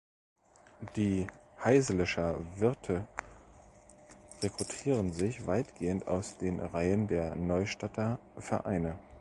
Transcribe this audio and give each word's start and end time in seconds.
Die 0.95 1.27
Haiselscher-Wirte 1.63 3.07
rekrutieren 4.41 5.13
sich 5.13 5.45
weitgehend 5.45 6.07
aus 6.07 6.37
den 6.39 6.59
Reihen 6.59 7.07
der 7.07 7.35
Neustadter 7.35 8.17
Vereine. 8.35 8.97